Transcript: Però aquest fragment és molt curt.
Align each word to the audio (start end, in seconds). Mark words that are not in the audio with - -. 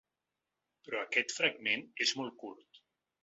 Però 0.87 1.01
aquest 1.07 1.35
fragment 1.39 1.85
és 2.07 2.15
molt 2.21 2.35
curt. 2.45 2.81